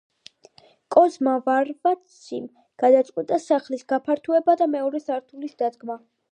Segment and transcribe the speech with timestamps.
[0.95, 2.49] კოზმა ვარვაციმ
[2.85, 6.03] გადაწყვიტა სახლის გაფართოება და მეორე სართულის დადგმა.